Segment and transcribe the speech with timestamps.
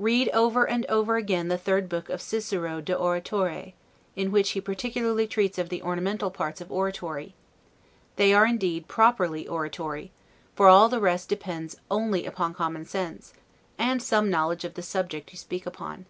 [0.00, 3.74] Read over and over again the third book of 'Cicero de Oratore',
[4.16, 7.36] in which he particularly treats of the ornamental parts of oratory;
[8.16, 10.10] they are indeed properly oratory,
[10.56, 13.32] for all the rest depends only upon common sense,
[13.78, 16.06] and some knowledge of the subject you speak upon.